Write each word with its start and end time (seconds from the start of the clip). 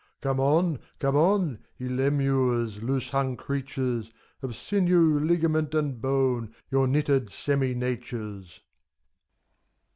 Come 0.21 0.39
on, 0.39 0.79
come 0.97 1.15
on! 1.15 1.59
Ye 1.77 1.87
Lemures, 1.87 2.81
loose 2.81 3.09
hung 3.09 3.37
creatures! 3.37 4.11
Of 4.41 4.55
sinew, 4.55 5.19
ligament, 5.19 5.75
and 5.75 6.01
bone 6.01 6.55
Your 6.71 6.87
knitted 6.87 7.29
semi 7.29 7.75
natures! 7.75 8.61